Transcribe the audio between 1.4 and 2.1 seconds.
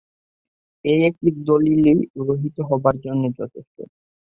দলীলই